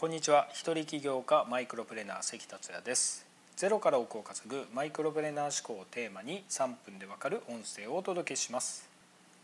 [0.00, 0.46] こんにちは。
[0.52, 3.26] 一人起業家マイクロプレーナー関達也です。
[3.56, 8.88] ゼロから億を稼ぐマイクロプレーナー思考をテーマに3分でわかる音声をお届けします。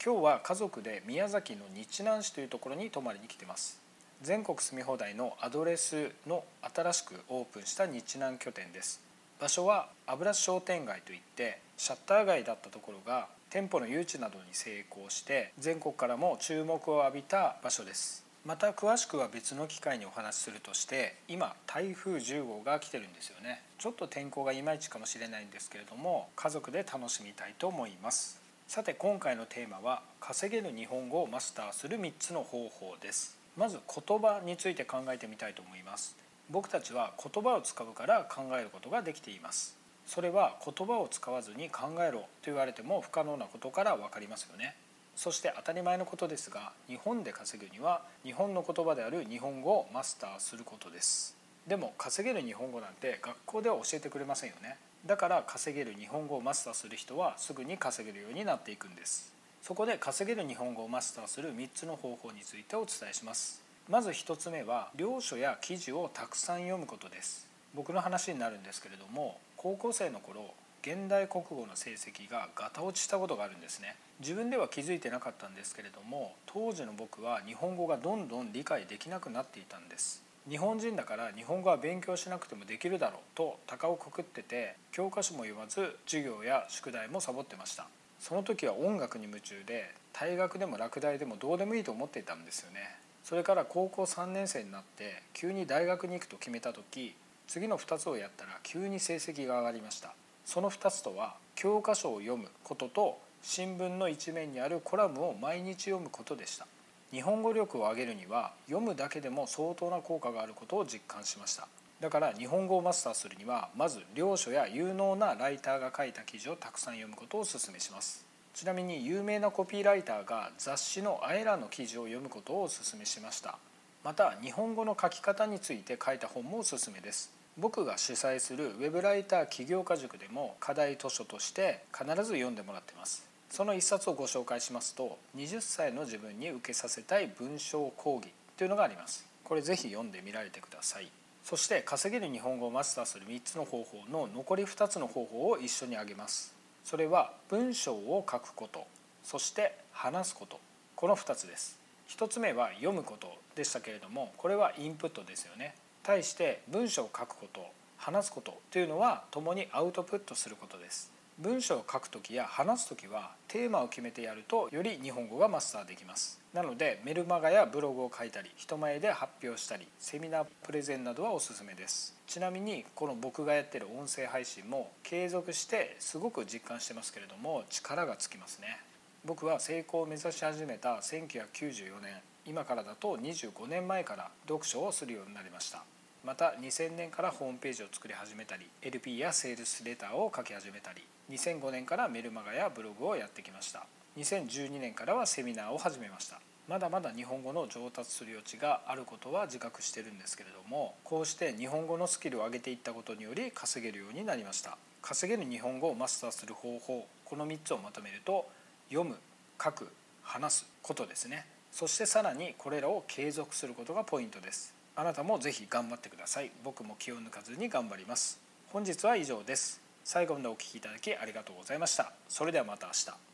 [0.00, 3.80] 今日は家族で宮崎の日南市というところに泊まりに来てます。
[4.22, 9.02] 全国住み放題のアドレスの新しくオープンした日南拠点です。
[9.40, 18.23] 場所は油商店街といってシャッター街だったところが店舗の誘致などに成功して全国からも注目を浴びた場所です。
[18.46, 23.62] また詳しくは別の機会にお話しするとして今台風10号が来てるんですよね。
[23.78, 28.38] ちょっと天候がいまいちかもしれないんですけれども家族で楽しみたいと思います。
[28.68, 33.38] さて今回のテーマは稼げる日本語をマスターする3つの方法です。
[33.56, 36.14] まず言葉について考えてみたいと思います。
[36.50, 39.74] 僕たちは言葉を使うから考えることができています。
[40.06, 44.76] それは言葉を使わずに考えろと言われても不可能なことから分かりますよね。
[45.16, 51.36] そして当たり前のことですが日本で稼ぐには日本の言葉である日本語をマスターすることです。
[51.66, 54.76] でも稼げる日本語なんて学校では教えてくれませんよね。
[55.06, 59.32] だから稼げる日本語をマスターする人はすぐに稼げるようになっていくんです。
[59.62, 63.62] そこで稼げる日本語をマスターする3つの方法についてお伝えします。
[63.88, 67.46] まず1つ目は領書や記事をたくさん読むことです。
[67.74, 70.54] 僕の話になるんですけれども高校生の頃
[70.84, 73.96] 現代国語の成績がガタ落ちしたことがあるんですね。
[74.20, 80.22] 自分では気づいてなかったんですけれども当時の僕は日本語がどんどん理解できなくなっていたんです。
[80.46, 87.86] 日本人だから日本語は勉強しなくてもできるだろうと高をくくってて教科書も読まず授業や宿題もサボってました。
[88.20, 92.96] その時は音楽に夢中で退学でも落第でもどうでもいいと思っていたんですよね。
[93.22, 97.14] それから高校3年生になって急に大学に行くと決めた時
[97.48, 100.14] 次の2つをやったら急に成績が上がりました。
[100.44, 106.66] その2つとは教科書を読むことと新聞の一面にあるコラムを毎日読むことでした。
[107.10, 111.68] 日本語力を上げるには読むだけでも相当な効果があることを実感しました。
[112.00, 118.24] だから日本語をマスターするにはまず領書や有能なライターが書いた記事をたくさん読むことをお勧めします。
[118.54, 123.58] ちなみに有名なコピーライターが雑誌のあえらの記事を読むことをお勧めしました。
[124.04, 127.33] また日本語の書き方について書いた本もおすすめです。
[127.56, 133.24] 僕が主催するウェブライター起業家塾でも課題図書として必ず読んでもらってます。
[133.48, 139.24] その一冊をご紹介しますと20歳の自分に受けさせたい文章講義というのがあります。
[139.44, 141.08] これぜひ読んでみられてください。
[141.44, 146.54] そして稼げる日本語をマスターする3つの方法の残り2つの方法を一緒に挙げます。
[146.84, 148.84] それは文章を書くこと。
[149.22, 150.58] そして話すこと。
[150.96, 151.78] この2つです。
[152.08, 155.74] 1つ目は読むことでしたけれどもこれはインプットですよね。
[156.04, 157.66] 対して文章を書くこと
[157.96, 161.10] 話すことというのは共にアウトプットすることです。
[161.38, 166.38] 文章を書く時や話す時はテーマを決めてやるとより日本語がマスターできます。
[166.52, 172.14] なのでメルマガやブログを書いたり人前で発表したりセミナープレゼンなどはおすすめです。
[172.26, 178.78] ちなみにこの僕がやってる音声配信も継続してすごく実感してますけれども力がつきますね。
[179.24, 185.82] 僕は成功を目指し始めた1994年今からだと25年前から読書をするようになりました。
[186.24, 193.86] また2000年からホームページを作り始めたり LP やセールスレターを書き始めたり2005年からメルマガやブログをやってきました。
[194.16, 196.40] 2012年からはセミナーを始めました。
[196.68, 204.78] まだまだ日本語の上達する余地があることは自覚してるんですけれどもこうして日本語のスキルを上げていったことにより稼げるようになりました。
[205.02, 208.46] 稼げる日本語をマスターする方法この3つをまとめると
[208.88, 209.16] 読む
[209.62, 209.88] 書く
[210.22, 211.44] 話すことですね。
[211.70, 214.73] そしてさらにこれらを継続することがポイントです。
[214.96, 216.52] あなたもぜひ頑張ってください。
[216.62, 218.40] 僕も気を抜かずに頑張ります。
[218.68, 219.80] 本日は以上です。
[220.04, 222.12] 最後までお聴きいただきありがとうございました。
[222.28, 223.33] それではまた明日。